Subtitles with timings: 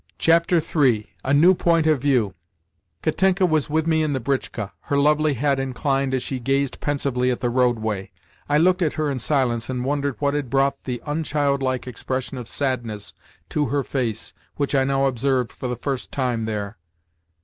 [0.27, 1.13] III.
[1.23, 2.33] A NEW POINT OF VIEW
[3.03, 7.29] Katenka was with me in the britchka; her lovely head inclined as she gazed pensively
[7.29, 8.09] at the roadway.
[8.49, 12.47] I looked at her in silence and wondered what had brought the unchildlike expression of
[12.47, 13.13] sadness
[13.49, 16.79] to her face which I now observed for the first time there.